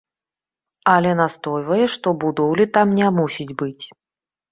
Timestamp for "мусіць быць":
3.19-3.85